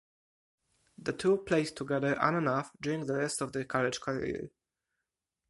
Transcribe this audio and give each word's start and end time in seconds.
The 0.97 1.13
two 1.13 1.37
played 1.37 1.67
together 1.77 2.19
on 2.19 2.33
and 2.33 2.49
off 2.49 2.71
during 2.81 3.05
the 3.05 3.17
rest 3.17 3.39
of 3.39 3.51
their 3.53 3.65
college 3.65 4.01
career. 4.01 4.49